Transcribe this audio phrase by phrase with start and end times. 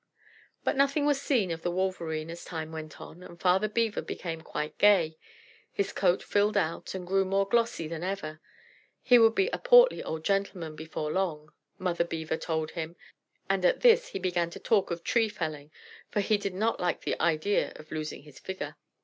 [0.63, 4.41] But nothing was seen of the Wolverene as time went on, and Father Beaver became
[4.41, 5.15] quite gay.
[5.71, 8.41] His coat filled out, and grew more glossy than ever;
[9.03, 12.95] he would be "a portly old gentleman" before long, Mother Beaver told him;
[13.47, 15.69] and at this he began to talk of tree felling,
[16.09, 18.77] for he did not like the idea of losing his figure.